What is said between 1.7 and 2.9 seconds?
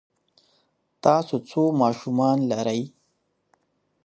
ماشومان لرئ؟